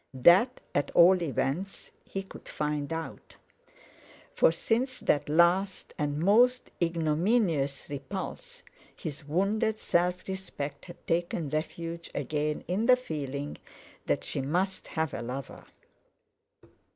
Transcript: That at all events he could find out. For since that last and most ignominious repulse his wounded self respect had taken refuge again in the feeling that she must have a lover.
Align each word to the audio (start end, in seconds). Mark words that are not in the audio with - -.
That 0.15 0.61
at 0.73 0.89
all 0.95 1.21
events 1.21 1.91
he 2.03 2.23
could 2.23 2.49
find 2.49 2.91
out. 2.91 3.35
For 4.33 4.51
since 4.51 4.99
that 4.99 5.29
last 5.29 5.93
and 5.95 6.17
most 6.17 6.71
ignominious 6.81 7.85
repulse 7.87 8.63
his 8.95 9.23
wounded 9.27 9.77
self 9.77 10.27
respect 10.27 10.85
had 10.85 11.05
taken 11.05 11.49
refuge 11.49 12.09
again 12.15 12.63
in 12.67 12.87
the 12.87 12.95
feeling 12.95 13.59
that 14.07 14.23
she 14.23 14.41
must 14.41 14.87
have 14.87 15.13
a 15.13 15.21
lover. 15.21 15.65